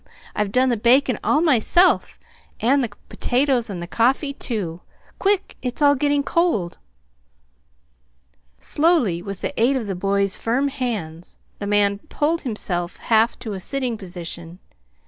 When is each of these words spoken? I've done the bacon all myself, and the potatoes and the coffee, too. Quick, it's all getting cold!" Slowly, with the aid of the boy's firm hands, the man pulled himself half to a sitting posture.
I've 0.35 0.51
done 0.51 0.69
the 0.69 0.77
bacon 0.77 1.19
all 1.23 1.41
myself, 1.41 2.17
and 2.59 2.83
the 2.83 2.89
potatoes 3.07 3.69
and 3.69 3.83
the 3.83 3.87
coffee, 3.87 4.33
too. 4.33 4.81
Quick, 5.19 5.57
it's 5.61 5.79
all 5.79 5.93
getting 5.93 6.23
cold!" 6.23 6.79
Slowly, 8.57 9.21
with 9.21 9.41
the 9.41 9.53
aid 9.61 9.75
of 9.75 9.85
the 9.85 9.93
boy's 9.93 10.37
firm 10.39 10.69
hands, 10.69 11.37
the 11.59 11.67
man 11.67 11.99
pulled 12.09 12.41
himself 12.41 12.97
half 12.97 13.37
to 13.41 13.53
a 13.53 13.59
sitting 13.59 13.95
posture. 13.95 14.57